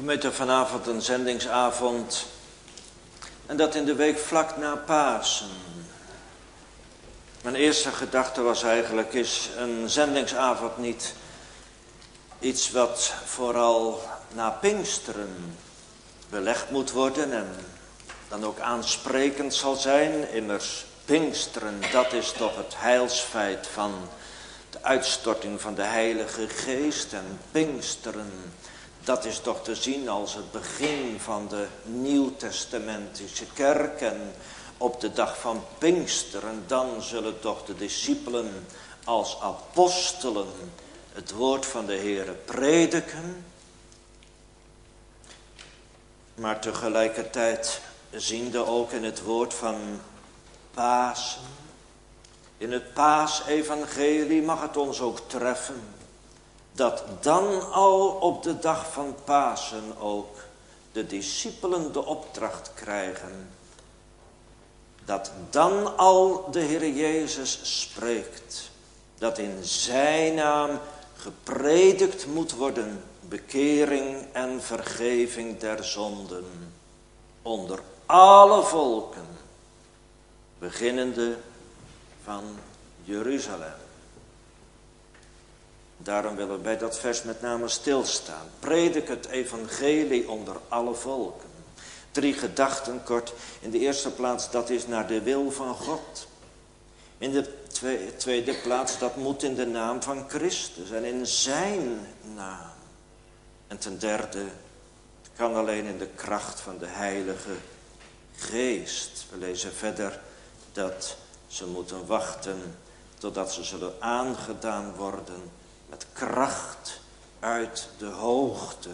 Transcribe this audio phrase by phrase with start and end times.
[0.00, 2.26] Gemeente vanavond een zendingsavond.
[3.46, 5.48] En dat in de week vlak na Pasen.
[7.42, 11.14] Mijn eerste gedachte was eigenlijk, is een zendingsavond niet
[12.38, 14.02] iets wat vooral
[14.32, 15.56] na Pinksteren
[16.30, 17.56] belegd moet worden en
[18.28, 20.30] dan ook aansprekend zal zijn.
[20.30, 24.08] Immers, Pinksteren, dat is toch het heilsfeit van
[24.70, 27.12] de uitstorting van de Heilige Geest.
[27.12, 28.52] En Pinksteren,
[29.04, 34.00] dat is toch te zien als het begin van de Nieuwtestamentische kerk.
[34.00, 34.32] En
[34.78, 38.66] op de dag van Pinksteren, dan zullen toch de discipelen
[39.04, 40.48] als apostelen
[41.12, 43.44] het woord van de Heere prediken.
[46.34, 50.00] Maar tegelijkertijd ziende ook in het woord van
[50.74, 51.40] Pasen.
[52.56, 55.99] In het paasevangelie mag het ons ook treffen.
[56.80, 60.36] Dat dan al op de dag van Pasen ook
[60.92, 63.50] de discipelen de opdracht krijgen.
[65.04, 68.70] Dat dan al de Heer Jezus spreekt.
[69.18, 70.78] Dat in zijn naam
[71.16, 76.72] gepredikt moet worden bekering en vergeving der zonden
[77.42, 79.28] onder alle volken,
[80.58, 81.36] beginnende
[82.24, 82.44] van
[83.04, 83.89] Jeruzalem.
[86.02, 88.46] Daarom willen we bij dat vers met name stilstaan.
[88.58, 91.48] Predik het evangelie onder alle volken.
[92.10, 93.32] Drie gedachten kort.
[93.60, 96.28] In de eerste plaats, dat is naar de wil van God.
[97.18, 97.66] In de
[98.16, 102.72] tweede plaats, dat moet in de naam van Christus en in zijn naam.
[103.66, 104.38] En ten derde,
[105.22, 107.54] het kan alleen in de kracht van de Heilige
[108.36, 109.26] Geest.
[109.30, 110.20] We lezen verder
[110.72, 112.76] dat ze moeten wachten
[113.18, 115.58] totdat ze zullen aangedaan worden
[115.90, 117.00] met kracht
[117.40, 118.90] uit de hoogte.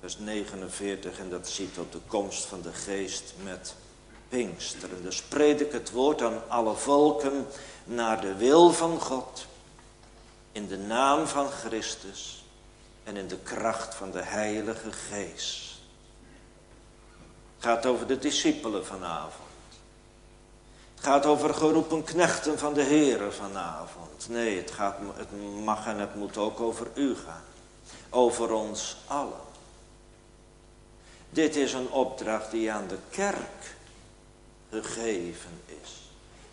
[0.00, 3.74] Vers 49 en dat ziet op de komst van de geest met
[4.28, 5.02] Pinksteren.
[5.02, 7.46] Dus predik het woord aan alle volken
[7.84, 9.46] naar de wil van God.
[10.52, 12.44] In de naam van Christus
[13.04, 15.70] en in de kracht van de Heilige Geest.
[17.56, 19.51] Het gaat over de discipelen vanavond.
[21.02, 24.28] Gaat over geroepen knechten van de Heeren vanavond.
[24.28, 25.28] Nee, het, gaat, het
[25.64, 27.44] mag en het moet ook over u gaan.
[28.10, 29.40] Over ons allen.
[31.30, 33.74] Dit is een opdracht die aan de kerk
[34.70, 35.90] gegeven is.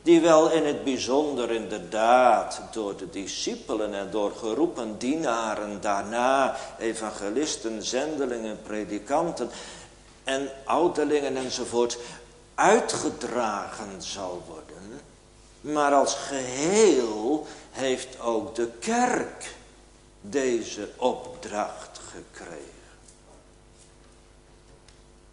[0.01, 7.83] Die wel in het bijzonder inderdaad door de discipelen en door geroepen dienaren, daarna evangelisten,
[7.83, 9.49] zendelingen, predikanten
[10.23, 11.97] en ouderlingen enzovoort
[12.59, 15.01] uitgedragen zal worden.
[15.61, 19.55] Maar als geheel heeft ook de kerk
[20.21, 22.79] deze opdracht gekregen.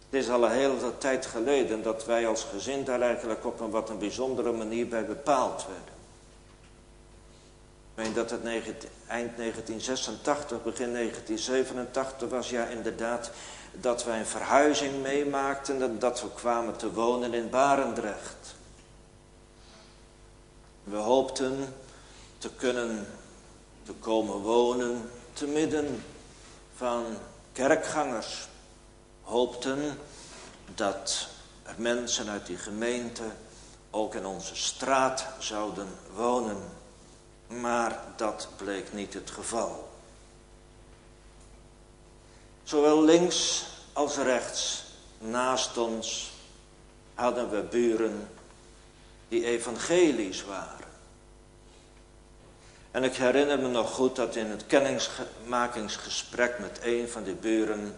[0.09, 3.69] Het is al een hele tijd geleden dat wij als gezin daar eigenlijk op een
[3.69, 5.95] wat een bijzondere manier bij bepaald werden.
[7.95, 8.43] Ik meen dat het
[9.07, 13.31] eind 1986, begin 1987 was ja inderdaad
[13.81, 18.55] dat wij een verhuizing meemaakten en dat we kwamen te wonen in Barendrecht.
[20.83, 21.73] We hoopten
[22.37, 23.07] te kunnen
[23.83, 26.03] te komen wonen te midden
[26.75, 27.05] van
[27.51, 28.47] kerkgangers.
[29.21, 29.99] Hoopten
[30.75, 31.27] dat
[31.63, 33.23] er mensen uit die gemeente
[33.89, 36.57] ook in onze straat zouden wonen.
[37.47, 39.89] Maar dat bleek niet het geval.
[42.67, 44.83] Zowel links als rechts
[45.17, 46.31] naast ons
[47.13, 48.29] hadden we buren
[49.27, 50.87] die evangelisch waren.
[52.91, 57.95] En ik herinner me nog goed dat in het kennismakingsgesprek met een van die buren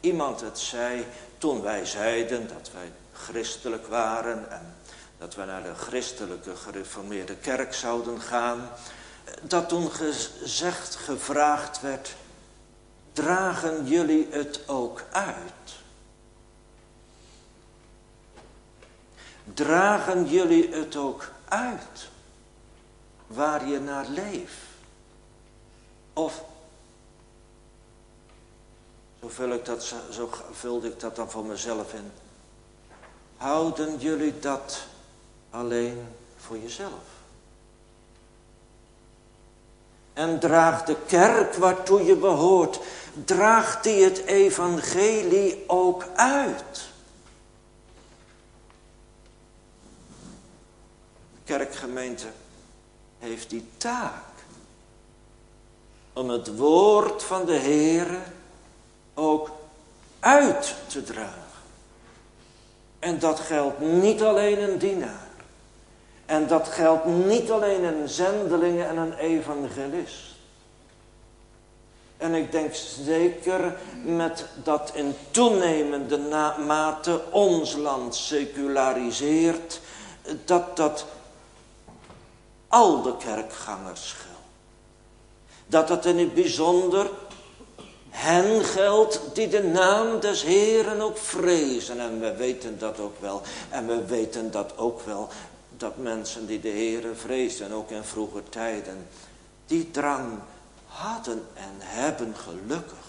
[0.00, 1.06] iemand het zei
[1.38, 4.76] toen wij zeiden dat wij christelijk waren en
[5.18, 8.70] dat we naar de christelijke gereformeerde kerk zouden gaan.
[9.42, 12.14] Dat toen gezegd, gevraagd werd,
[13.16, 15.74] dragen jullie het ook uit?
[19.54, 22.08] Dragen jullie het ook uit
[23.26, 24.56] waar je naar leeft?
[26.12, 26.44] Of,
[29.20, 32.12] zo, vul ik dat, zo vulde ik dat dan voor mezelf in,
[33.36, 34.86] houden jullie dat
[35.50, 36.06] alleen
[36.36, 37.15] voor jezelf?
[40.16, 42.80] En draagt de kerk waartoe je behoort,
[43.24, 46.88] draagt die het evangelie ook uit.
[51.34, 52.26] De kerkgemeente
[53.18, 54.24] heeft die taak
[56.12, 58.18] om het woord van de Heere
[59.14, 59.50] ook
[60.20, 61.42] uit te dragen.
[62.98, 65.25] En dat geldt niet alleen een dienaar.
[66.26, 70.34] En dat geldt niet alleen een zendeling en een evangelist.
[72.16, 72.74] En ik denk
[73.04, 76.18] zeker met dat in toenemende
[76.66, 79.80] mate ons land seculariseert,
[80.44, 81.06] dat dat
[82.68, 84.34] al de kerkgangers geldt.
[85.66, 87.10] Dat het in het bijzonder
[88.10, 92.00] hen geldt die de naam des Heeren ook vrezen.
[92.00, 93.42] En we weten dat ook wel.
[93.70, 95.28] En we weten dat ook wel.
[95.76, 99.06] Dat mensen die de Heeren vrezen, ook in vroege tijden,
[99.66, 100.38] die drang
[100.86, 103.06] hadden en hebben gelukkig.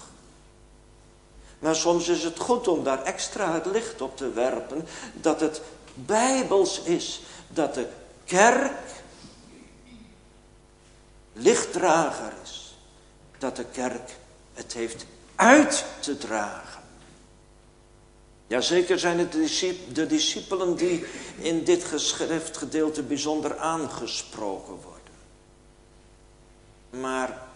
[1.60, 4.88] Maar soms is het goed om daar extra het licht op te werpen.
[5.14, 5.62] Dat het
[5.94, 7.22] bijbels is.
[7.48, 7.88] Dat de
[8.26, 8.72] kerk
[11.34, 12.78] lichtdrager is.
[13.38, 14.16] Dat de kerk
[14.54, 15.06] het heeft
[15.36, 16.77] uit te dragen.
[18.48, 19.32] Jazeker zijn het
[19.94, 21.06] de discipelen die
[21.38, 25.14] in dit geschriftgedeelte bijzonder aangesproken worden.
[26.90, 27.48] Maar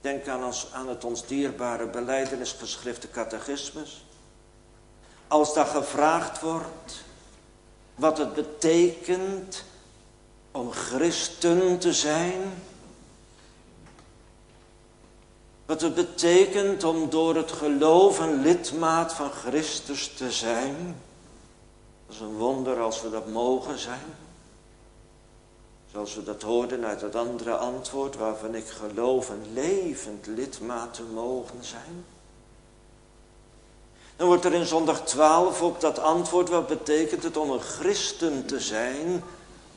[0.00, 4.04] denk aan, ons, aan het ons dierbare beleidenisgeschrifte catechismus.
[5.28, 7.04] Als daar gevraagd wordt
[7.94, 9.64] wat het betekent
[10.50, 12.40] om christen te zijn
[15.68, 20.96] wat het betekent om door het geloof een lidmaat van Christus te zijn.
[22.06, 24.14] Dat is een wonder als we dat mogen zijn.
[25.92, 31.02] Zoals we dat hoorden uit het andere antwoord waarvan ik geloof een levend lidmaat te
[31.14, 32.04] mogen zijn.
[34.16, 38.46] Dan wordt er in zondag 12 op dat antwoord wat betekent het om een christen
[38.46, 39.22] te zijn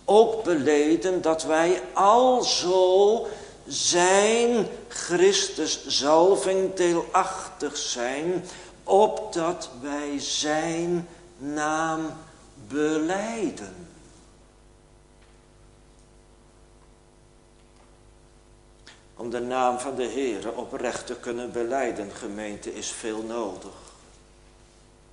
[0.06, 3.28] ook beleden dat wij alzo
[3.68, 8.46] zijn Christus zalving deelachtig zijn,
[8.84, 12.06] opdat wij zijn naam
[12.68, 13.76] beleiden.
[19.16, 23.74] Om de naam van de Heer oprecht te kunnen beleiden, gemeente, is veel nodig.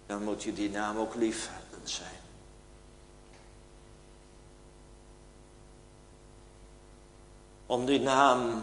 [0.07, 1.51] Dan moet je die naam ook lief
[1.85, 2.28] zijn.
[7.69, 8.63] Om die naam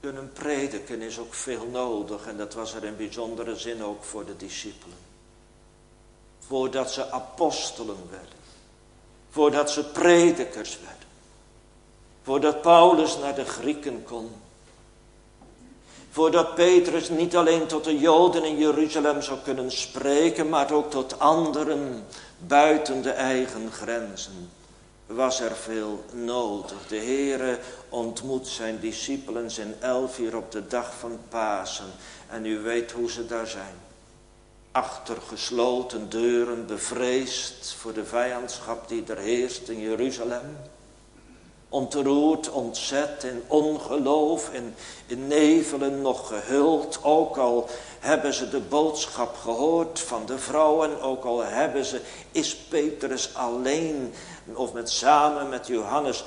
[0.00, 2.26] kunnen prediken is ook veel nodig.
[2.26, 4.96] En dat was er in bijzondere zin ook voor de discipelen.
[6.38, 8.38] Voordat ze apostelen werden.
[9.30, 11.08] Voordat ze predikers werden.
[12.22, 14.30] Voordat Paulus naar de Grieken kon.
[16.10, 21.18] Voordat Petrus niet alleen tot de Joden in Jeruzalem zou kunnen spreken, maar ook tot
[21.18, 22.06] anderen
[22.38, 24.50] buiten de eigen grenzen
[25.14, 26.86] was er veel nodig.
[26.88, 27.58] De Heere
[27.88, 31.92] ontmoet zijn discipelen in elf uur op de dag van Pasen.
[32.28, 33.74] En u weet hoe ze daar zijn.
[34.72, 40.56] Achter gesloten deuren, bevreesd voor de vijandschap die er heerst in Jeruzalem.
[41.68, 44.74] Ontroerd, ontzet, in ongeloof, in,
[45.06, 46.98] in nevelen nog gehuld.
[47.02, 47.68] Ook al
[48.00, 51.00] hebben ze de boodschap gehoord van de vrouwen.
[51.00, 52.00] Ook al hebben ze,
[52.32, 54.12] is Petrus alleen
[54.56, 56.24] of met samen met Johannes.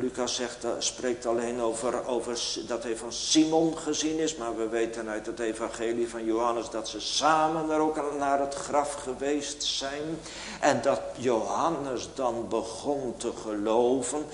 [0.00, 4.36] Lucas zegt, uh, spreekt alleen over, over dat hij van Simon gezien is.
[4.36, 8.54] Maar we weten uit het evangelie van Johannes dat ze samen er ook naar het
[8.54, 10.18] graf geweest zijn.
[10.60, 14.24] En dat Johannes dan begon te geloven.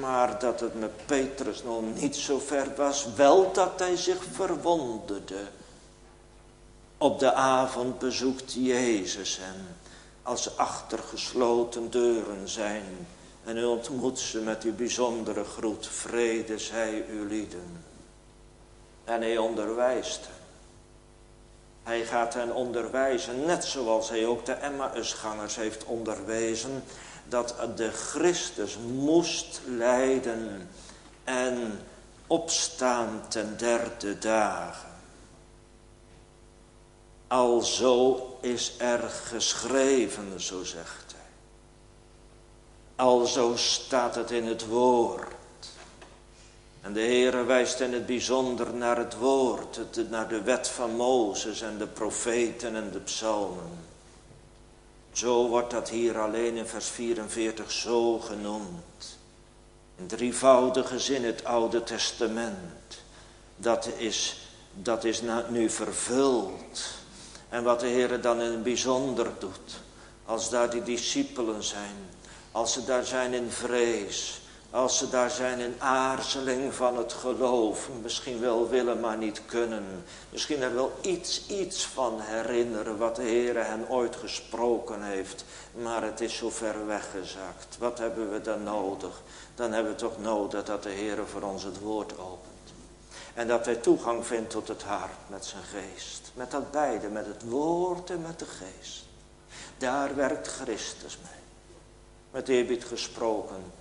[0.00, 3.06] Maar dat het met Petrus nog niet zo ver was.
[3.16, 5.40] Wel dat hij zich verwonderde.
[6.98, 9.66] Op de avond bezoekt Jezus hem
[10.30, 13.06] als achter gesloten deuren zijn.
[13.44, 15.86] En u ontmoet ze met uw bijzondere groet.
[15.86, 17.84] Vrede zij uw lieden.
[19.04, 20.38] En hij onderwijst hen.
[21.82, 26.84] Hij gaat hen onderwijzen, net zoals hij ook de Emmausgangers heeft onderwezen,
[27.28, 30.68] dat de Christus moest lijden
[31.24, 31.80] en
[32.26, 34.89] opstaan ten derde dagen.
[37.30, 41.30] Alzo is er geschreven, zo zegt hij.
[42.96, 45.34] Alzo staat het in het woord.
[46.80, 51.60] En de Heere wijst in het bijzonder naar het woord, naar de wet van Mozes
[51.60, 53.78] en de profeten en de psalmen.
[55.12, 59.18] Zo wordt dat hier alleen in vers 44 zo genoemd.
[59.96, 63.02] In drievoudige zin het Oude Testament.
[63.56, 66.98] Dat is, dat is nu vervuld
[67.50, 69.80] en wat de Heer dan in het bijzonder doet.
[70.24, 71.96] Als daar die discipelen zijn.
[72.52, 74.40] Als ze daar zijn in vrees.
[74.70, 79.84] Als ze daar zijn in aarzeling van het geloven, misschien wel willen maar niet kunnen.
[80.28, 85.44] Misschien er wel iets, iets van herinneren wat de Heer hen ooit gesproken heeft.
[85.82, 87.78] Maar het is zo ver weggezakt.
[87.78, 89.22] Wat hebben we dan nodig?
[89.54, 92.59] Dan hebben we toch nodig dat de Heer voor ons het woord opent.
[93.40, 96.30] En dat hij toegang vindt tot het hart met zijn geest.
[96.34, 99.04] Met dat beide, met het woord en met de geest.
[99.78, 101.42] Daar werkt Christus mee.
[102.30, 103.72] Met eerbied gesproken.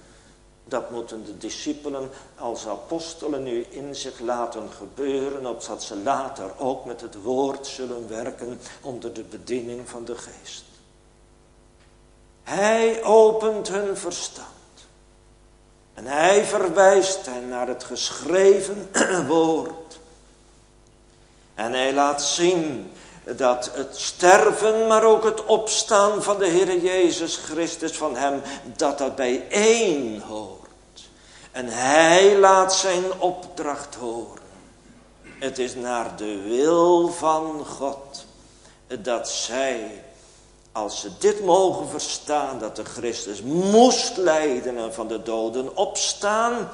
[0.66, 6.86] Dat moeten de discipelen als apostelen nu in zich laten gebeuren, opdat ze later ook
[6.86, 10.64] met het woord zullen werken onder de bediening van de geest.
[12.44, 14.59] Hij opent hun verstand.
[16.00, 18.90] En hij verwijst hen naar het geschreven
[19.28, 20.00] woord.
[21.56, 22.92] En hij laat zien
[23.24, 28.42] dat het sterven, maar ook het opstaan van de Heer Jezus Christus van hem,
[28.76, 31.10] dat dat bij één hoort.
[31.52, 34.44] En hij laat zijn opdracht horen.
[35.40, 38.26] Het is naar de wil van God
[39.02, 40.04] dat zij,
[40.72, 46.70] als ze dit mogen verstaan, dat de Christus moest lijden en van de doden opstaan,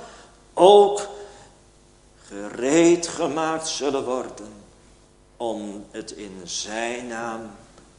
[0.53, 1.07] ook
[2.23, 4.53] gereed gemaakt zullen worden
[5.37, 7.51] om het in zijn naam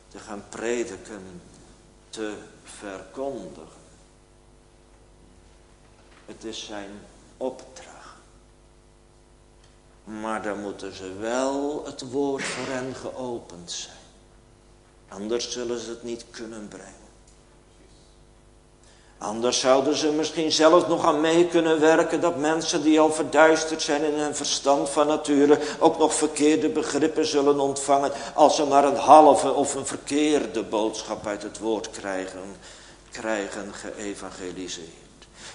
[0.08, 1.42] te gaan prediken,
[2.08, 2.34] te
[2.64, 3.84] verkondigen.
[6.26, 6.90] Het is zijn
[7.36, 7.94] opdracht.
[10.04, 14.05] Maar dan moeten ze wel het woord voor hen geopend zijn.
[15.08, 17.04] Anders zullen ze het niet kunnen brengen.
[19.18, 23.82] Anders zouden ze misschien zelfs nog aan mee kunnen werken dat mensen die al verduisterd
[23.82, 28.84] zijn in hun verstand van nature ook nog verkeerde begrippen zullen ontvangen als ze maar
[28.84, 32.56] een halve of een verkeerde boodschap uit het woord krijgen,
[33.10, 34.88] krijgen geëvangeliseerd.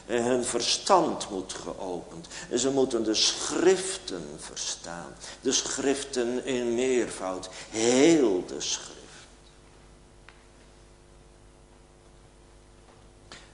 [0.05, 2.27] En hun verstand moet geopend.
[2.49, 5.15] En ze moeten de schriften verstaan.
[5.41, 7.49] De schriften in meervoud.
[7.69, 9.00] Heel de schrift.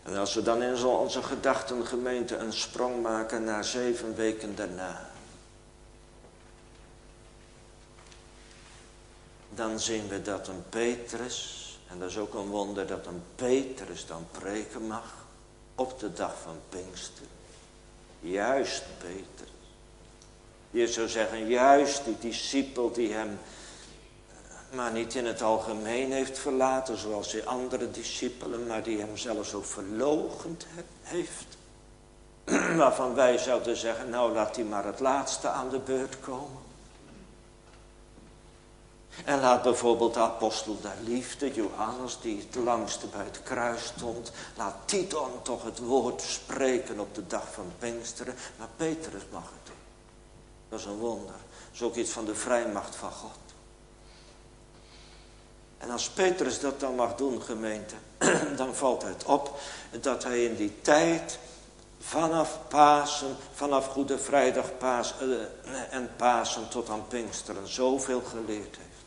[0.08, 5.10] En als we dan in onze gedachtengemeente een sprong maken naar zeven weken daarna.
[9.50, 14.06] Dan zien we dat een Petrus, en dat is ook een wonder dat een Petrus
[14.06, 15.14] dan preken mag
[15.76, 17.26] op de dag van Pinkster.
[18.20, 19.48] Juist Peter.
[20.72, 23.40] Je zou zeggen, juist die discipel die hem
[24.72, 29.54] maar niet in het algemeen heeft verlaten, zoals die andere discipelen, maar die hem zelfs
[29.54, 30.66] ook verlogend
[31.02, 31.58] heeft.
[32.78, 36.66] Waarvan wij zouden zeggen, nou laat hij maar het laatste aan de beurt komen.
[39.26, 44.32] En laat bijvoorbeeld de apostel der liefde, Johannes, die het langste bij het kruis stond,
[44.58, 48.36] laat Titon toch het woord spreken op de dag van Pinksteren.
[48.58, 49.76] Maar Petrus mag het doen.
[50.70, 51.36] Dat is een wonder.
[51.36, 53.47] Dat is ook iets van de vrijmacht van God.
[55.78, 57.96] En als Petrus dat dan mag doen, gemeente,
[58.58, 59.60] dan valt het op
[60.02, 61.40] dat hij in die tijd
[62.00, 69.06] vanaf Pasen, vanaf Goede Vrijdag Paas, eh, en Pasen tot aan Pinksteren zoveel geleerd heeft.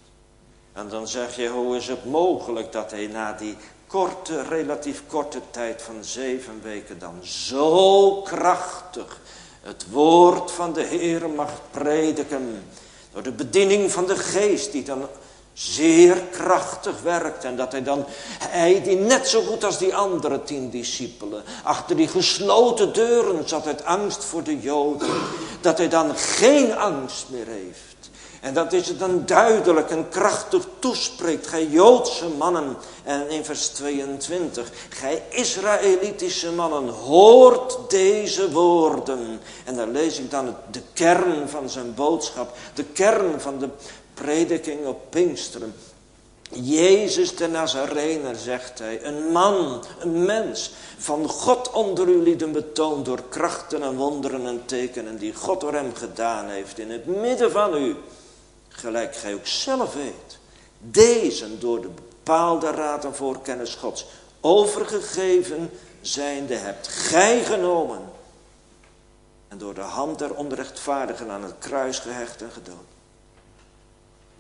[0.73, 5.41] En dan zeg je, hoe is het mogelijk dat hij na die korte, relatief korte
[5.51, 9.21] tijd van zeven weken dan zo krachtig
[9.61, 12.63] het woord van de Heer mag prediken.
[13.13, 15.09] Door de bediening van de geest die dan
[15.53, 17.45] zeer krachtig werkt.
[17.45, 18.05] En dat hij dan,
[18.39, 23.67] hij die net zo goed als die andere tien discipelen, achter die gesloten deuren zat
[23.67, 25.09] uit angst voor de Joden.
[25.61, 27.91] Dat hij dan geen angst meer heeft.
[28.41, 31.47] En dat is het dan duidelijk en krachtig toespreekt.
[31.47, 32.77] Gij Joodse mannen.
[33.05, 34.71] En in vers 22.
[34.89, 36.89] Gij Israëlitische mannen.
[36.89, 39.41] Hoort deze woorden.
[39.65, 42.57] En daar lees ik dan de kern van zijn boodschap.
[42.75, 43.69] De kern van de
[44.21, 45.75] prediking op Pinksteren.
[46.53, 53.05] Jezus de Nazarener, zegt hij, een man, een mens, van God onder u lieden betoond
[53.05, 57.51] door krachten en wonderen en tekenen die God door hem gedaan heeft in het midden
[57.51, 57.97] van u
[58.69, 60.39] gelijk gij ook zelf weet,
[60.79, 64.07] deze door de bepaalde raad en voorkennis Gods
[64.41, 68.01] overgegeven zijnde hebt gij genomen
[69.49, 72.90] en door de hand der onrechtvaardigen aan het kruis gehecht en gedood.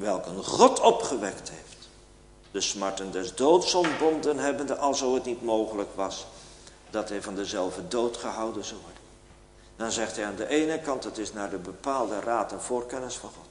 [0.00, 1.88] Welke God opgewekt heeft,
[2.50, 6.26] de smarten des doods ontbonden hebbende, alzo het niet mogelijk was
[6.90, 9.02] dat hij van dezelfde dood gehouden zou worden.
[9.76, 13.16] Dan zegt hij aan de ene kant, het is naar de bepaalde raad en voorkennis
[13.16, 13.47] van God.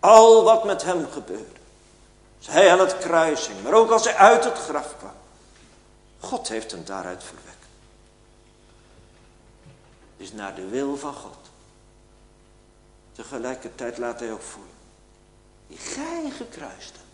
[0.00, 1.60] Al wat met hem gebeurde.
[2.38, 5.14] Als hij aan het kruising, maar ook als hij uit het graf kwam.
[6.20, 7.66] God heeft hem daaruit verwekt.
[10.16, 11.36] is naar de wil van God.
[13.12, 14.75] Tegelijkertijd laat hij ook voelen.
[15.70, 17.04] Gij gekruist hebt.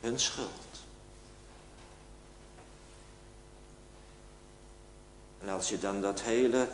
[0.00, 0.48] Hun schuld.
[5.40, 6.68] En als je dan dat hele,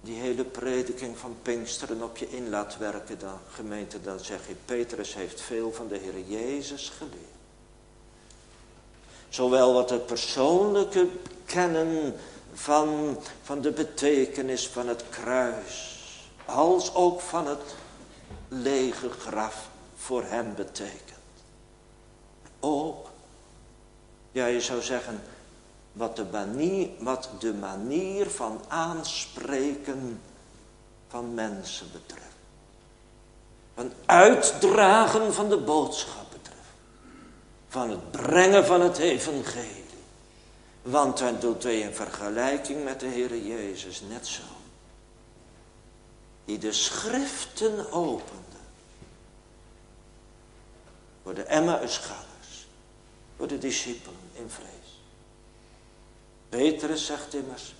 [0.00, 4.54] die hele prediking van Pinksteren op je in laat werken, dan gemeente, dan zeg je,
[4.64, 7.34] Petrus heeft veel van de Heer Jezus geleerd.
[9.28, 11.08] Zowel wat het persoonlijke
[11.44, 12.14] kennen
[12.52, 15.98] van, van de betekenis van het kruis,
[16.44, 17.74] als ook van het
[18.62, 21.12] lege graf voor hem betekent.
[22.60, 23.08] Ook,
[24.32, 25.22] ja je zou zeggen,
[25.92, 30.20] wat de manier, wat de manier van aanspreken
[31.08, 32.22] van mensen betreft.
[33.74, 36.58] Van uitdragen van de boodschap betreft.
[37.68, 39.84] Van het brengen van het evangelie.
[40.82, 44.42] Want dan doet hij in vergelijking met de Heer Jezus net zo.
[46.44, 48.43] Die de schriften opende.
[51.24, 52.66] Voor de Emmausgangers.
[53.36, 55.00] Voor de discipelen in vrees.
[56.48, 57.74] Petrus zegt immers,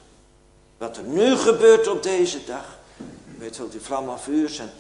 [0.79, 2.79] wat er nu gebeurt op deze dag,
[3.39, 4.71] weet wel, die vlam vuur zijn,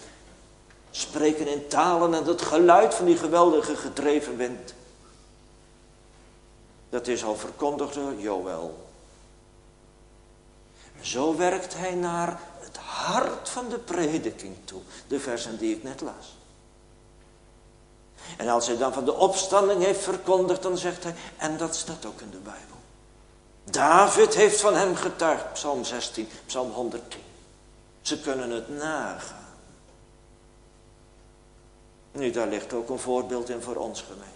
[0.90, 4.74] spreken in talen en het geluid van die geweldige gedreven wind.
[6.88, 8.88] Dat is al verkondigd door Joël.
[11.00, 16.00] Zo werkt hij naar het hart van de prediking toe, de versen die ik net
[16.00, 16.36] las.
[18.36, 22.06] En als hij dan van de opstanding heeft verkondigd, dan zegt hij, en dat staat
[22.06, 22.76] ook in de Bijbel.
[23.64, 27.20] David heeft van hem getuigd, Psalm 16, Psalm 110.
[28.02, 29.44] Ze kunnen het nagaan.
[32.12, 34.28] Nu, daar ligt ook een voorbeeld in voor ons gemeente.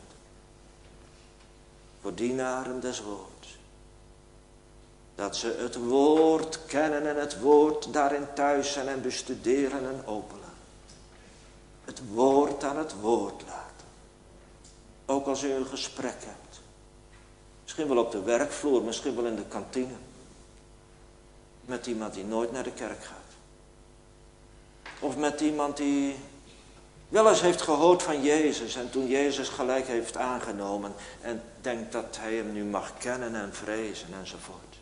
[2.01, 3.59] Voor dienaren des woords.
[5.15, 10.53] Dat ze het woord kennen en het woord daarin thuis zijn en bestuderen en openen.
[11.85, 13.68] Het woord aan het woord laten.
[15.11, 16.61] Ook als u een gesprek hebt.
[17.63, 19.95] Misschien wel op de werkvloer, misschien wel in de kantine.
[21.61, 23.17] Met iemand die nooit naar de kerk gaat.
[25.01, 26.17] Of met iemand die
[27.09, 32.17] wel eens heeft gehoord van Jezus en toen Jezus gelijk heeft aangenomen en denkt dat
[32.21, 34.77] hij hem nu mag kennen en vrezen enzovoort.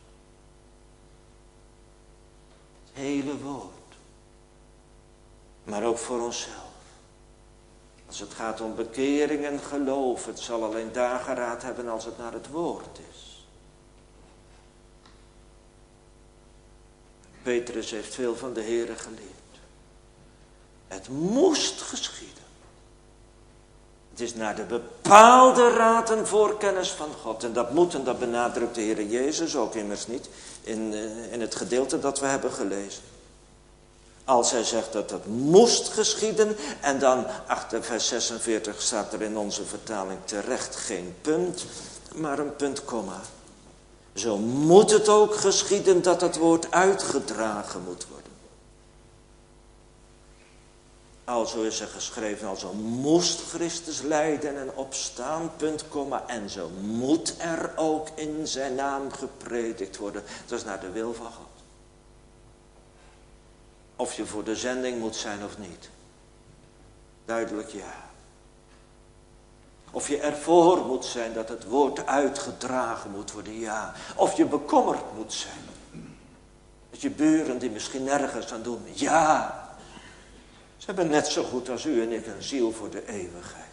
[2.85, 3.73] Het hele woord.
[5.65, 6.66] Maar ook voor onszelf.
[8.07, 12.33] Als het gaat om bekering en geloof, het zal alleen dageraad hebben als het naar
[12.33, 13.47] het woord is.
[17.43, 19.21] Petrus heeft veel van de Heere geleerd.
[20.89, 22.45] Het moest geschieden.
[24.11, 27.45] Het is naar de bepaalde raad en voorkennis van God.
[27.45, 30.29] En dat moet, en dat benadrukt de Heer Jezus ook immers niet,
[30.63, 33.03] in, eh, in het gedeelte dat we hebben gelezen.
[34.27, 36.57] Als hij zegt dat het moest geschieden.
[36.81, 41.65] En dan achter vers 46 staat er in onze vertaling terecht geen punt.
[42.15, 43.21] Maar een punt komma.
[44.15, 48.33] Zo moet het ook geschieden dat het woord uitgedragen moet worden.
[51.25, 56.25] Alzo is er geschreven, alzo moest Christus lijden en opstaan, punt, komma.
[56.27, 60.23] En zo moet er ook in zijn naam gepredikt worden.
[60.47, 61.46] Dat is naar de wil van God.
[63.97, 65.91] Of je voor de zending moet zijn of niet.
[67.25, 68.05] Duidelijk ja.
[69.91, 73.93] Of je ervoor moet zijn dat het woord uitgedragen moet worden, ja.
[74.15, 75.65] Of je bekommerd moet zijn.
[76.91, 79.65] Dat je buren die misschien nergens aan doen, ja.
[80.77, 83.65] Ze hebben net zo goed als u en ik een ziel voor de eeuwigheid.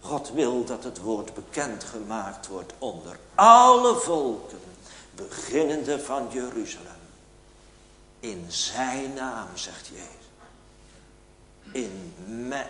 [0.00, 4.60] God wil dat het woord bekend gemaakt wordt onder alle volken,
[5.14, 6.91] beginnende van Jeruzalem.
[8.22, 10.06] In zijn naam, zegt Jezus.
[11.72, 12.14] In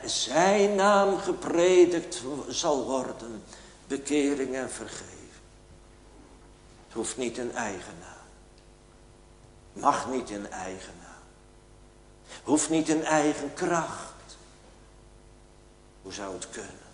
[0.05, 3.43] zijn naam gepredikt zal worden
[3.87, 5.31] bekering en vergeving.
[6.87, 8.27] Het hoeft niet in eigen naam.
[9.73, 11.23] Mag niet in eigen naam.
[12.43, 14.37] Hoeft niet in eigen kracht.
[16.03, 16.91] Hoe zou het kunnen?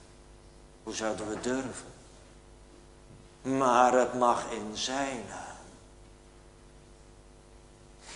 [0.83, 1.93] Hoe zouden we durven?
[3.43, 5.58] Maar het mag in zijn naam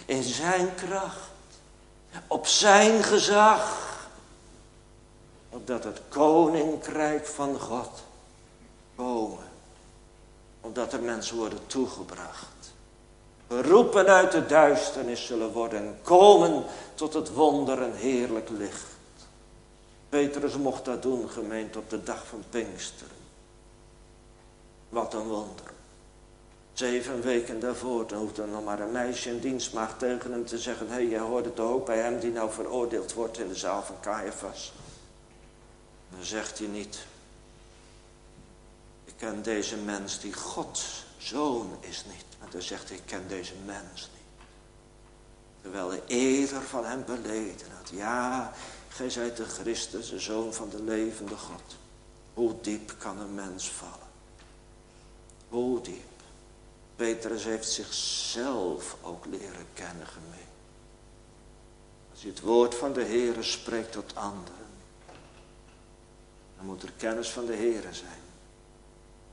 [0.06, 1.30] in zijn kracht,
[2.26, 3.90] op zijn gezag,
[5.48, 8.02] opdat het koninkrijk van God
[8.96, 9.48] komen,
[10.60, 12.46] opdat er mensen worden toegebracht.
[13.48, 18.86] Geroepen uit de duisternis zullen worden en komen tot het wonder en heerlijk licht.
[20.08, 23.16] Petrus mocht dat doen, gemeend op de dag van Pinksteren.
[24.88, 25.71] Wat een wonder.
[26.72, 30.58] Zeven weken daarvoor, dan hoeft er nog maar een meisje in dienstmaagd tegen hem te
[30.58, 30.86] zeggen...
[30.86, 33.82] hé, hey, jij hoort het ook bij hem die nou veroordeeld wordt in de zaal
[33.82, 34.72] van Caiaphas.
[36.10, 37.06] Dan zegt hij niet...
[39.04, 42.24] Ik ken deze mens die Gods zoon is niet.
[42.38, 44.46] Maar dan zegt hij, ik ken deze mens niet.
[45.60, 47.90] Terwijl hij eerder van hem beleden had.
[47.92, 48.52] Ja,
[48.88, 51.76] gij zijt de Christus, de zoon van de levende God.
[52.34, 54.10] Hoe diep kan een mens vallen?
[55.48, 56.11] Hoe diep?
[56.96, 60.50] Petrus heeft zichzelf ook leren kennen gemeen.
[62.10, 64.66] Als je het woord van de Heere spreekt tot anderen.
[66.56, 68.20] Dan moet er kennis van de Heere zijn.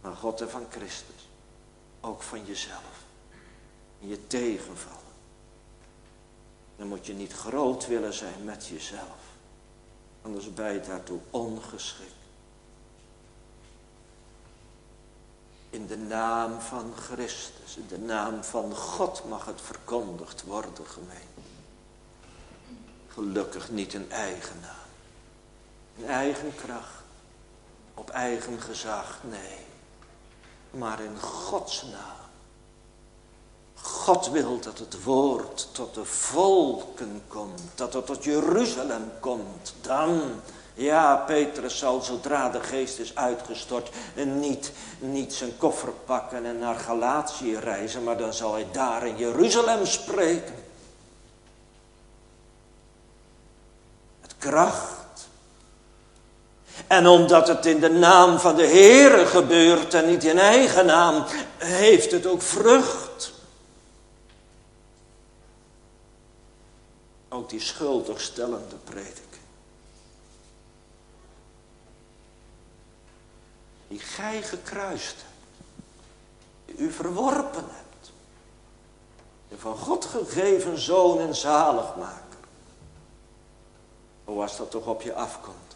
[0.01, 1.29] Van God en van Christus.
[2.01, 3.03] Ook van jezelf.
[3.99, 4.99] In je tegenvallen.
[6.75, 9.17] Dan moet je niet groot willen zijn met jezelf.
[10.21, 12.18] Anders ben je daartoe ongeschikt.
[15.69, 21.27] In de naam van Christus, in de naam van God mag het verkondigd worden, gemeen.
[23.07, 24.73] Gelukkig niet in eigen naam.
[25.95, 27.03] In eigen kracht.
[27.93, 29.65] Op eigen gezag, nee.
[30.71, 32.19] Maar in Gods naam.
[33.81, 37.61] God wil dat het woord tot de volken komt.
[37.75, 39.73] Dat het tot Jeruzalem komt.
[39.81, 40.41] Dan
[40.79, 43.89] ja, Petrus zal zodra de geest is uitgestort
[44.25, 49.17] niet, niet zijn koffer pakken en naar Galatië reizen, maar dan zal hij daar in
[49.17, 50.55] Jeruzalem spreken.
[54.21, 55.27] Met kracht.
[56.87, 61.25] En omdat het in de naam van de Heere gebeurt en niet in eigen naam,
[61.57, 63.31] heeft het ook vrucht.
[67.29, 68.75] Ook die schuldig stellende
[73.89, 75.15] die gij gekruist
[76.65, 78.11] hebt, u verworpen hebt,
[79.49, 82.39] de van God gegeven zoon en zaligmaker.
[84.23, 85.75] Hoe was dat toch op je afkomt?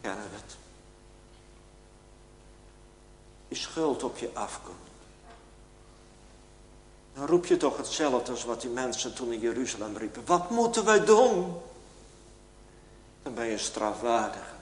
[0.00, 0.24] Kennen
[3.48, 4.76] we schuld op je afkomt.
[7.14, 10.22] Dan roep je toch hetzelfde als wat die mensen toen in Jeruzalem riepen.
[10.26, 11.56] Wat moeten wij doen?
[13.22, 14.54] Dan ben je strafwaardig.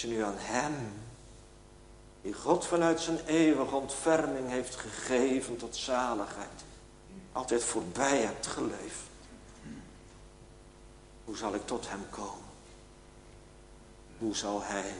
[0.00, 0.92] Je nu aan hem,
[2.22, 6.64] die God vanuit zijn eeuwige ontferming heeft gegeven tot zaligheid,
[7.32, 9.00] altijd voorbij hebt geleefd.
[11.24, 12.46] Hoe zal ik tot hem komen?
[14.18, 14.94] Hoe zal hij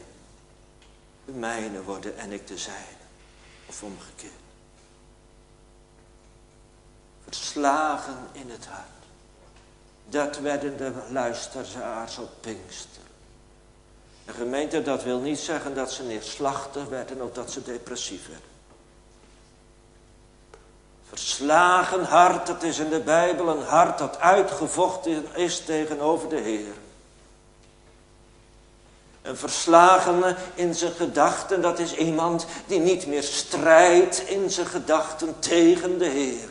[1.25, 2.97] de mijne worden en ik de zijne?
[3.67, 4.33] Of omgekeerd.
[7.25, 8.87] Verslagen in het hart.
[10.09, 13.08] Dat werden de luisteraars op Pinkster.
[14.29, 18.47] De gemeente, dat wil niet zeggen dat ze neerslachtig werden of dat ze depressief werden.
[21.09, 26.75] Verslagen hart, dat is in de Bijbel een hart dat uitgevochten is tegenover de Heer.
[29.23, 35.39] Een verslagene in zijn gedachten, dat is iemand die niet meer strijdt in zijn gedachten
[35.39, 36.49] tegen de Heer.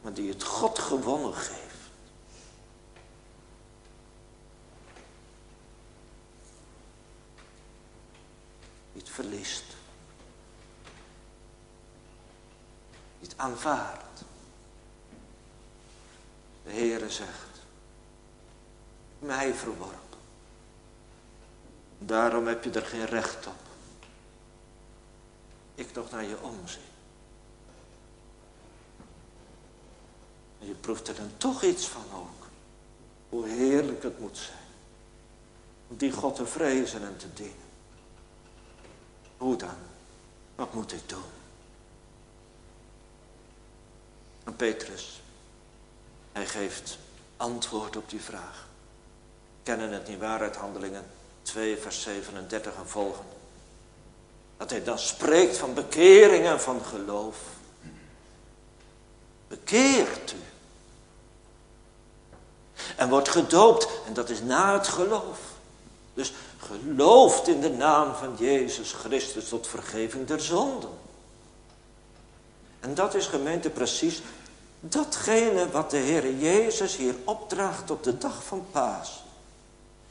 [0.00, 1.61] Maar die het God gewonnen geeft.
[9.12, 9.64] Verliest.
[13.20, 14.22] Niet aanvaardt.
[16.64, 17.60] De Heere zegt,
[19.18, 20.18] mij verworpen.
[21.98, 23.60] Daarom heb je er geen recht op.
[25.74, 26.82] Ik nog naar je omzien.
[30.60, 32.46] En je proeft er dan toch iets van ook.
[33.28, 34.58] Hoe heerlijk het moet zijn.
[35.88, 37.61] Om die God te vrezen en te dienen.
[39.42, 39.76] Hoe dan?
[40.54, 41.22] Wat moet ik doen?
[44.44, 45.20] En Petrus,
[46.32, 46.98] hij geeft
[47.36, 48.66] antwoord op die vraag.
[49.62, 51.06] Kennen het niet waar uit handelingen
[51.42, 53.32] 2 vers 37 en volgende.
[54.56, 57.38] Dat hij dan spreekt van bekering en van geloof.
[59.48, 60.42] Bekeert u.
[62.96, 63.88] En wordt gedoopt.
[64.06, 65.38] En dat is na het geloof.
[66.14, 66.32] Dus
[66.66, 70.90] gelooft in de naam van Jezus Christus tot vergeving der zonden.
[72.80, 74.22] En dat is gemeente precies
[74.80, 79.22] datgene wat de Heer Jezus hier opdraagt op de dag van Paas.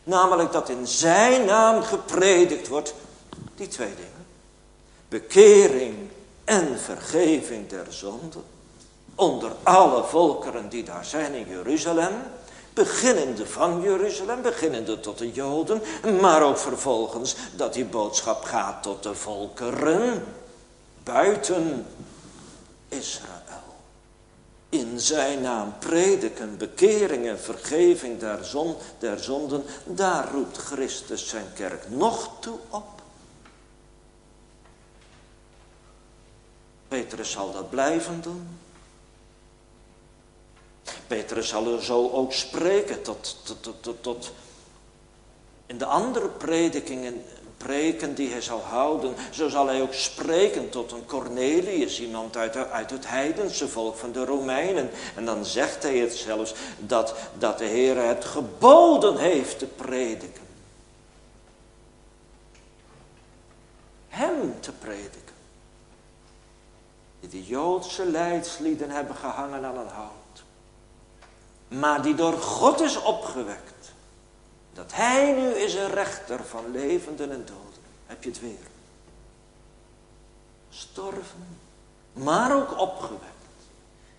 [0.03, 2.93] Namelijk dat in zijn naam gepredikt wordt,
[3.55, 4.25] die twee dingen.
[5.09, 6.09] Bekering
[6.43, 8.43] en vergeving der zonden.
[9.15, 12.13] Onder alle volkeren die daar zijn in Jeruzalem.
[12.73, 15.81] Beginnende van Jeruzalem, beginnende tot de Joden,
[16.21, 20.23] maar ook vervolgens dat die boodschap gaat tot de volkeren
[21.03, 21.86] buiten
[22.88, 23.39] Israël.
[24.69, 31.53] In zijn naam prediken, bekering en vergeving der, zon, der zonden, daar roept Christus zijn
[31.53, 33.01] kerk nog toe op.
[36.88, 38.61] Petrus zal dat blijven doen.
[41.07, 44.31] Petrus zal er zo ook spreken tot, tot, tot, tot,
[45.65, 47.23] in de andere predikingen,
[47.57, 52.55] preken die hij zal houden, zo zal hij ook spreken tot een Cornelius, iemand uit,
[52.55, 54.89] uit het heidense volk van de Romeinen.
[55.15, 60.49] En dan zegt hij het zelfs dat, dat de Heer het geboden heeft te prediken.
[64.07, 65.19] Hem te prediken.
[67.19, 70.20] Die de Joodse leidslieden hebben gehangen aan een hout
[71.71, 73.91] maar die door God is opgewekt.
[74.73, 77.81] Dat hij nu is een rechter van levenden en doden.
[78.05, 78.67] Heb je het weer?
[80.69, 81.60] Storven,
[82.13, 83.25] maar ook opgewekt.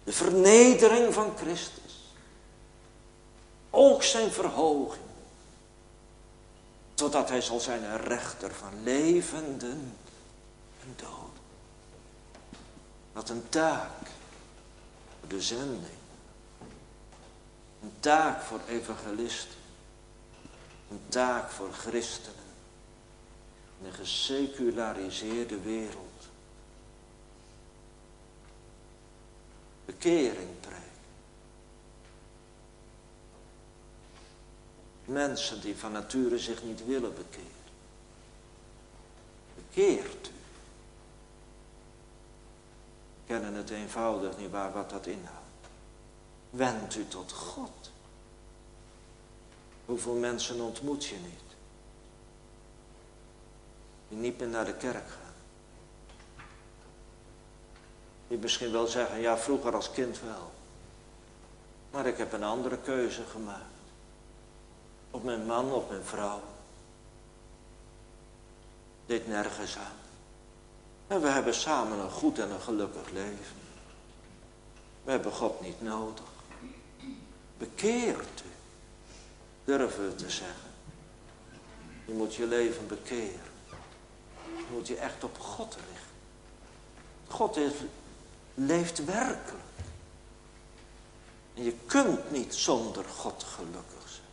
[0.05, 2.15] De vernedering van Christus.
[3.71, 5.05] Ook zijn verhoging.
[6.95, 9.97] Totdat hij zal zijn een rechter van levenden
[10.83, 11.43] en doden.
[13.13, 13.91] Wat een taak.
[15.29, 16.02] De zending.
[17.83, 19.57] Een taak voor evangelisten.
[20.91, 22.41] Een taak voor christenen.
[23.81, 26.29] In een geseculariseerde wereld.
[29.85, 30.83] Bekering brengen.
[35.05, 37.47] Mensen die van nature zich niet willen bekeren.
[39.55, 40.31] Bekeert u.
[43.27, 45.42] Kennen het eenvoudig niet waar wat dat inhoudt.
[46.53, 47.91] Wend u tot God.
[49.85, 51.57] Hoeveel mensen ontmoet je niet?
[54.09, 55.35] Die niet meer naar de kerk gaan.
[58.29, 60.53] Die misschien wel zeggen, ja vroeger als kind wel.
[61.91, 63.65] Maar ik heb een andere keuze gemaakt.
[65.11, 66.43] Op mijn man, op mijn vrouw.
[69.07, 69.97] Dit nergens aan.
[71.07, 73.57] En we hebben samen een goed en een gelukkig leven.
[75.05, 76.32] We hebben God niet nodig.
[77.63, 78.51] Bekeert u.
[79.65, 80.71] Durven we te zeggen.
[82.05, 83.51] Je moet je leven bekeren.
[84.57, 86.09] Je moet je echt op God richten.
[87.29, 87.73] God is,
[88.55, 89.63] leeft werkelijk.
[91.55, 94.27] En je kunt niet zonder God gelukkig zijn.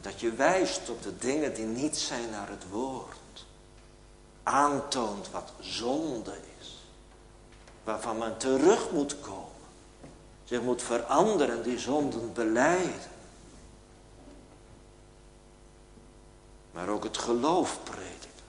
[0.00, 3.46] Dat je wijst op de dingen die niet zijn naar het woord.
[4.42, 6.76] Aantoont wat zonde is.
[7.84, 9.55] Waarvan men terug moet komen
[10.46, 13.10] zich moet veranderen, die zonden beleiden.
[16.72, 18.44] Maar ook het geloof prediken.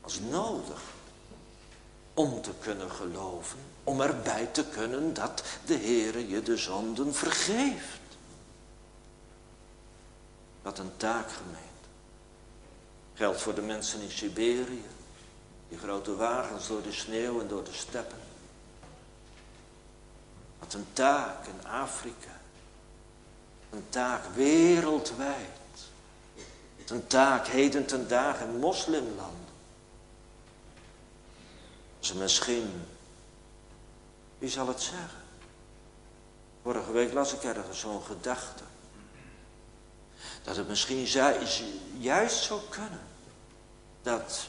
[0.00, 0.80] Als nodig.
[2.14, 3.58] Om te kunnen geloven.
[3.84, 8.00] Om erbij te kunnen dat de Heere je de zonden vergeeft.
[10.62, 11.60] Wat een taak gemeend.
[13.14, 14.84] Geldt voor de mensen in Siberië.
[15.68, 18.25] Die grote wagens door de sneeuw en door de steppen.
[20.58, 22.40] Wat een taak in Afrika.
[23.70, 25.54] Een taak wereldwijd.
[26.86, 29.54] Een taak heden ten dagen in moslimlanden.
[31.98, 32.84] Ze misschien,
[34.38, 35.24] wie zal het zeggen?
[36.62, 38.62] Vorige week las ik ergens zo'n gedachte.
[40.42, 41.06] Dat het misschien
[41.98, 43.00] juist zou kunnen.
[44.02, 44.46] Dat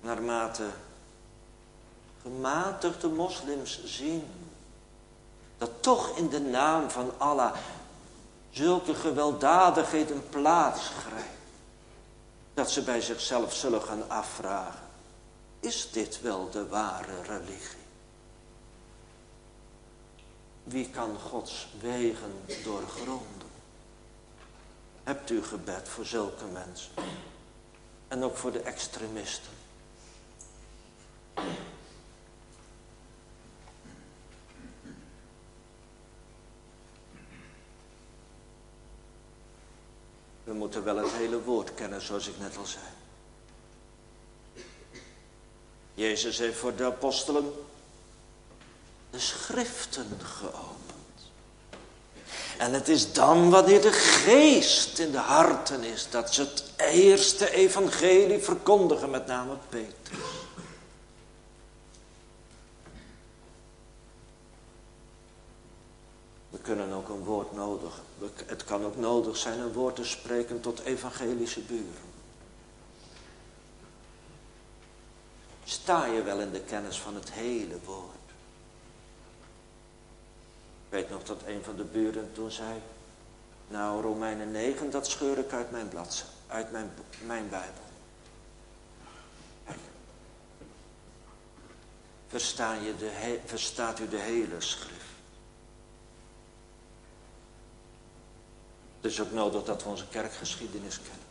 [0.00, 0.68] naarmate
[2.22, 4.24] gematigde moslims zien
[5.58, 7.52] dat toch in de naam van Allah
[8.50, 11.28] zulke gewelddadigheden plaats grijpt.
[12.54, 14.86] Dat ze bij zichzelf zullen gaan afvragen.
[15.60, 17.84] Is dit wel de ware religie?
[20.64, 23.48] Wie kan Gods wegen doorgronden?
[25.04, 26.92] Hebt u gebed voor zulke mensen?
[28.08, 29.52] En ook voor de extremisten.
[40.44, 42.84] We moeten wel het hele woord kennen, zoals ik net al zei.
[45.94, 47.52] Jezus heeft voor de apostelen
[49.10, 51.30] de schriften geopend.
[52.58, 57.50] En het is dan wanneer de geest in de harten is, dat ze het eerste
[57.50, 60.18] evangelie verkondigen, met name Petrus.
[66.50, 68.05] We kunnen ook een woord nodig.
[68.46, 72.14] Het kan ook nodig zijn een woord te spreken tot evangelische buren.
[75.64, 78.14] Sta je wel in de kennis van het hele woord?
[80.86, 82.80] Ik weet nog dat een van de buren toen zei,
[83.68, 86.90] nou Romeinen 9, dat scheur ik uit mijn blad, uit mijn,
[87.26, 87.84] mijn Bijbel.
[92.28, 94.95] Versta je de, verstaat u de hele schrift?
[99.06, 101.26] Het is ook nodig dat we onze kerkgeschiedenis kennen.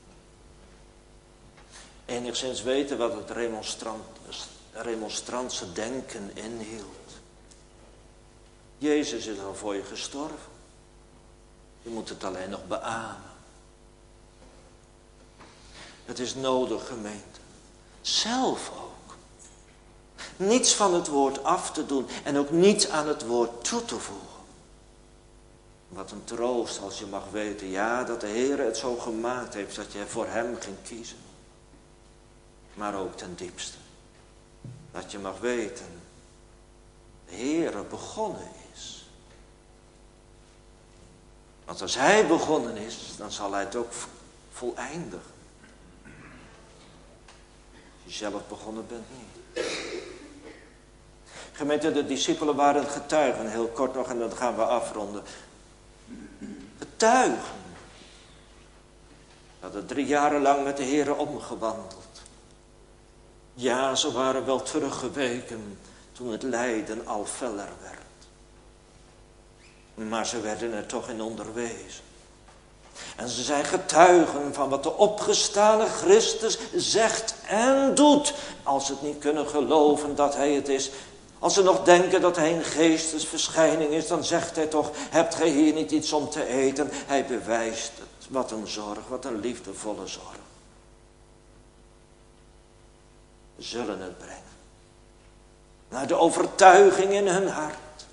[2.05, 4.03] Enigszins weten wat het remonstrant,
[4.71, 7.11] remonstrantse denken inhield.
[8.77, 10.51] Jezus is al voor je gestorven.
[11.81, 13.31] Je moet het alleen nog beamen.
[16.05, 17.39] Het is nodig, gemeente.
[18.01, 19.15] Zelf ook.
[20.37, 23.99] Niets van het woord af te doen en ook niets aan het woord toe te
[23.99, 24.34] voegen.
[25.87, 29.75] Wat een troost als je mag weten, ja, dat de Heer het zo gemaakt heeft
[29.75, 31.17] dat je voor Hem ging kiezen.
[32.73, 33.77] Maar ook ten diepste.
[34.91, 35.85] Dat je mag weten,
[37.25, 39.09] de Heer begonnen is.
[41.65, 43.91] Want als Hij begonnen is, dan zal Hij het ook
[44.51, 45.33] voleindigen.
[48.03, 49.65] Als je zelf begonnen bent niet.
[51.51, 55.23] Gemeente, de discipelen waren getuigen, heel kort nog, en dan gaan we afronden
[56.95, 57.63] getuigen.
[59.59, 62.21] Dat hadden drie jaren lang met de Heer omgewandeld.
[63.53, 65.79] Ja, ze waren wel teruggeweken
[66.11, 68.03] toen het lijden al feller werd.
[70.09, 72.03] Maar ze werden er toch in onderwezen.
[73.15, 78.33] En ze zijn getuigen van wat de opgestane Christus zegt en doet.
[78.63, 80.91] Als ze het niet kunnen geloven dat hij het is,
[81.45, 85.49] als ze nog denken dat hij een geestesverschijning is, dan zegt hij toch, hebt gij
[85.49, 86.89] hier niet iets om te eten?
[86.91, 88.27] Hij bewijst het.
[88.29, 90.37] Wat een zorg, wat een liefdevolle zorg.
[93.57, 94.41] Zullen het brengen.
[95.89, 98.05] Naar de overtuiging in hun hart.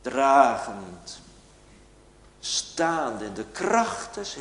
[0.00, 1.20] Dragend.
[2.40, 4.36] Staande in de kracht des.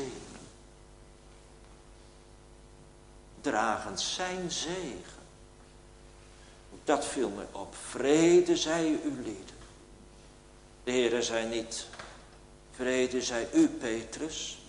[3.42, 5.15] Dragend zijn zegen.
[6.86, 7.76] Dat viel me op.
[7.90, 9.56] Vrede zij u lieden.
[10.84, 11.86] De Heere zei niet,
[12.76, 14.60] vrede zij u Petrus.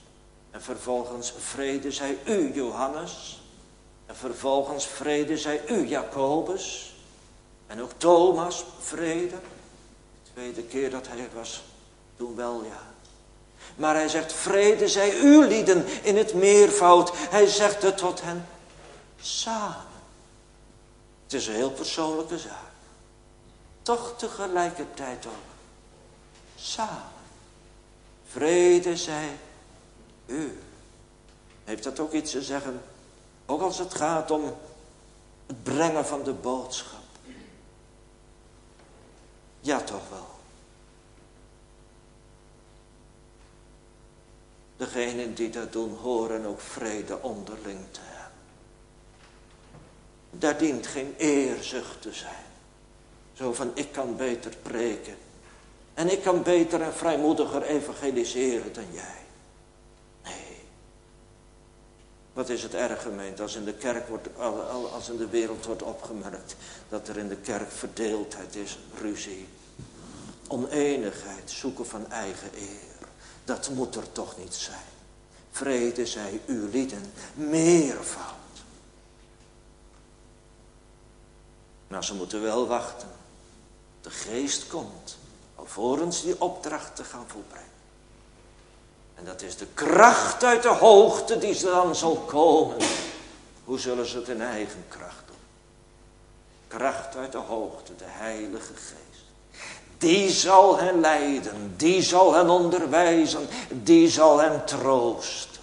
[0.51, 3.43] En vervolgens vrede zij u Johannes.
[4.07, 6.95] En vervolgens vrede zij u Jacobus.
[7.67, 9.37] En ook Thomas vrede.
[10.25, 11.63] De tweede keer dat hij was,
[12.17, 12.95] toen wel ja.
[13.77, 17.11] Maar hij zegt, vrede zij u lieden in het meervoud.
[17.15, 18.47] Hij zegt het tot hen
[19.21, 19.96] samen.
[21.27, 22.73] Het is een heel persoonlijke zaak.
[23.83, 25.33] Toch tegelijkertijd ook.
[26.57, 27.03] Samen.
[28.27, 29.39] Vrede zij
[30.27, 30.59] u.
[31.65, 32.83] Heeft dat ook iets te zeggen?
[33.47, 37.01] Ook als het gaat om het brengen van de boodschap.
[39.61, 40.27] Ja, toch wel.
[44.77, 48.16] Degenen die dat doen, horen ook vrede onderling te hebben.
[50.39, 52.45] Daar dient geen eerzucht te zijn.
[53.33, 55.17] Zo van, ik kan beter preken.
[55.95, 59.25] En ik kan beter en vrijmoediger evangeliseren dan jij.
[60.25, 60.57] Nee.
[62.33, 64.29] Wat is het erg gemeend als in de kerk wordt,
[64.93, 66.57] als in de wereld wordt opgemerkt
[66.89, 69.49] dat er in de kerk verdeeldheid is, ruzie,
[70.49, 73.09] oneenigheid, zoeken van eigen eer.
[73.45, 74.95] Dat moet er toch niet zijn.
[75.51, 78.46] Vrede zij u lieden, meervoud.
[81.87, 83.09] Maar ze moeten wel wachten.
[84.01, 85.19] De geest komt.
[85.55, 87.67] Alvorens die opdracht te gaan volbrengen.
[89.15, 92.77] En dat is de kracht uit de hoogte die ze dan zal komen.
[93.65, 95.37] Hoe zullen ze het in eigen kracht doen?
[96.69, 99.25] Kracht uit de hoogte, de heilige geest.
[99.99, 105.56] Die zal hen leiden, die zal hen onderwijzen, die zal hen troosten.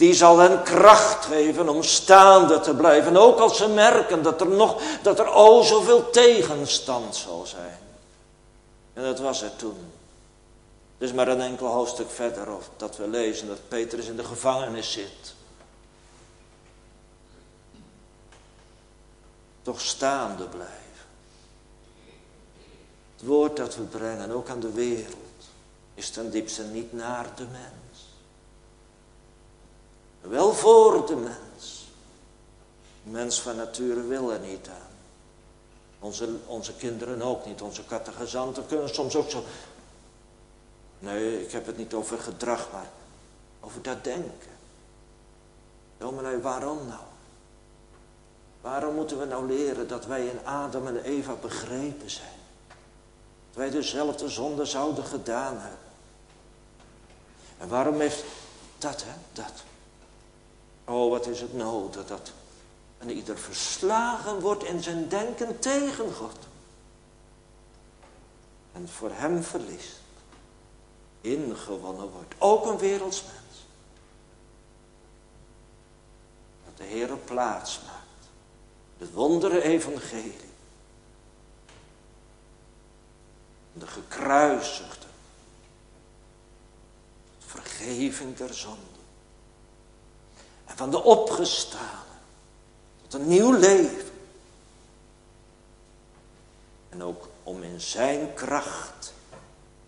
[0.00, 3.16] Die zal hen kracht geven om staande te blijven.
[3.16, 7.78] Ook als ze merken dat er nog, dat er o zoveel tegenstand zal zijn.
[8.92, 9.92] En dat was het toen.
[10.98, 14.92] Dus maar een enkel hoofdstuk verder of dat we lezen dat Petrus in de gevangenis
[14.92, 15.34] zit.
[19.62, 20.76] Toch staande blijven.
[23.16, 25.16] Het woord dat we brengen, ook aan de wereld,
[25.94, 27.79] is ten diepste niet naar de mens.
[30.20, 31.88] Wel voor de mens.
[33.02, 34.88] De mens van nature wil er niet aan.
[35.98, 37.62] Onze, onze kinderen ook niet.
[37.62, 39.44] Onze catechizanten kunnen soms ook zo
[41.00, 42.90] Nee, ik heb het niet over gedrag, maar
[43.60, 44.50] over dat denken.
[45.98, 47.00] Dominee, waarom nou?
[48.60, 52.38] Waarom moeten we nou leren dat wij in Adam en Eva begrepen zijn?
[53.48, 55.78] Dat wij dezelfde zonde zouden gedaan hebben.
[57.58, 58.24] En waarom heeft
[58.78, 59.52] dat, hè, dat?
[60.90, 62.32] Oh, wat is het nodig dat
[62.98, 66.36] en ieder verslagen wordt in zijn denken tegen God.
[68.72, 70.00] En voor hem verliest.
[71.20, 72.34] Ingewonnen wordt.
[72.38, 73.66] Ook een wereldsmens.
[76.64, 78.28] Dat de Heer plaats maakt.
[78.98, 80.50] De wondere evangelie.
[83.72, 85.06] De gekruisigde.
[87.38, 88.89] Vergeving der zonde.
[90.70, 92.00] En van de opgestaan
[93.14, 94.10] een nieuw leven.
[96.88, 99.12] En ook om in zijn kracht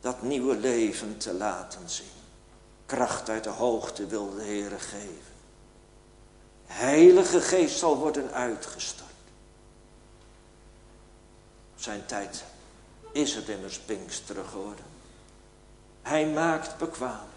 [0.00, 2.06] dat nieuwe leven te laten zien.
[2.86, 5.32] Kracht uit de hoogte wil de Heer geven.
[6.66, 9.10] Heilige geest zal worden uitgestort.
[11.74, 12.44] Op zijn tijd
[13.12, 14.84] is het immers Pinksteren geworden.
[16.02, 17.31] Hij maakt bekwaam.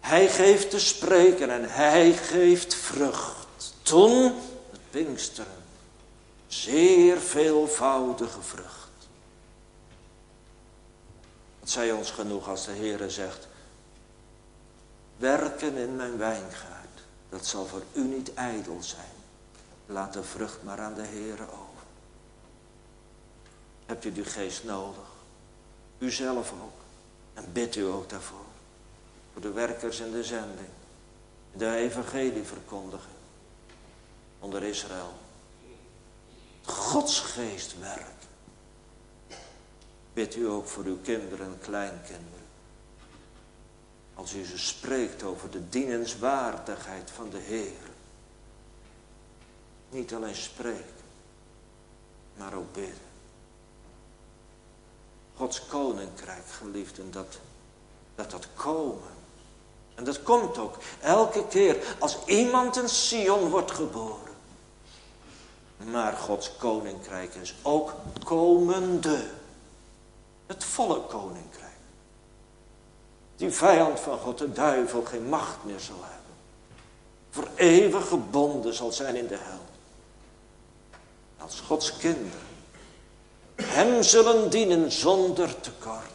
[0.00, 3.74] Hij geeft te spreken en hij geeft vrucht.
[3.82, 4.22] Toen,
[4.70, 5.64] het Pinksteren,
[6.46, 8.88] zeer veelvoudige vrucht.
[11.60, 13.48] Het zij ons genoeg als de Heere zegt,
[15.16, 19.16] werken in mijn wijngaard, dat zal voor u niet ijdel zijn.
[19.86, 21.68] Laat de vrucht maar aan de Heere over.
[23.86, 25.08] Hebt u die geest nodig?
[25.98, 26.80] U zelf ook.
[27.34, 28.47] En bid u ook daarvoor.
[29.38, 30.68] Voor de werkers in de zending.
[31.52, 33.10] De evangelie verkondigen
[34.38, 35.12] onder Israël.
[36.64, 38.26] Gods geest werkt.
[40.12, 42.46] Bid u ook voor uw kinderen en kleinkinderen.
[44.14, 47.90] Als u ze spreekt over de dienenswaardigheid van de Heer.
[49.90, 51.04] Niet alleen spreken,
[52.36, 53.08] maar ook bidden.
[55.34, 57.38] Gods koninkrijk, geliefden, dat
[58.18, 59.17] dat, dat komen.
[59.98, 64.32] En dat komt ook elke keer als iemand in Sion wordt geboren.
[65.76, 67.94] Maar Gods koninkrijk is ook
[68.24, 69.26] komende.
[70.46, 71.66] Het volle koninkrijk.
[73.36, 76.34] Die vijand van God, de duivel, geen macht meer zal hebben.
[77.30, 79.60] Voor eeuwig gebonden zal zijn in de hel.
[81.38, 82.46] Als Gods kinderen
[83.62, 86.10] hem zullen dienen zonder tekort.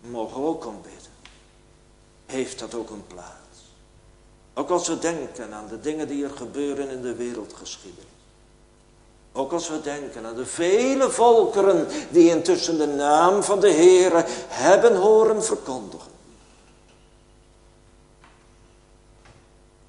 [0.00, 1.03] Mogen we ook om bidden.
[2.26, 3.34] Heeft dat ook een plaats.
[4.54, 8.04] Ook als we denken aan de dingen die er gebeuren in de wereldgeschiedenis.
[9.32, 14.24] Ook als we denken aan de vele volkeren die intussen de naam van de Heere
[14.48, 16.12] hebben horen verkondigen.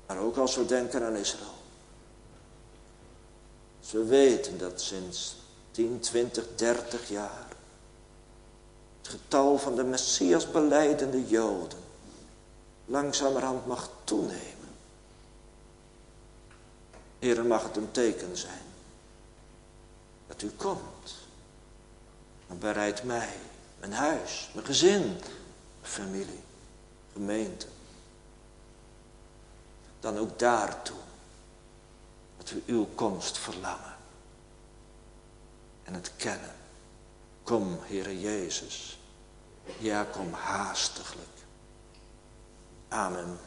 [0.08, 1.54] Maar ook als we denken aan Israël.
[3.92, 5.36] We weten dat sinds
[5.72, 7.48] 10, 20, 30 jaar
[9.02, 11.85] het getal van de Messias beleidende Joden
[12.86, 14.76] langzamerhand mag toenemen.
[17.20, 18.64] Heer, mag het een teken zijn
[20.28, 21.16] dat u komt.
[22.48, 23.34] En bereid mij,
[23.80, 25.22] mijn huis, mijn gezin, mijn
[25.82, 26.44] familie,
[27.14, 27.68] gemeente.
[30.00, 30.98] Dan ook daartoe
[32.38, 33.96] dat we uw komst verlangen.
[35.84, 36.56] En het kennen.
[37.44, 39.00] Kom, Heere Jezus.
[39.78, 41.35] Ja, kom haastiglijk.
[42.92, 43.38] Amen.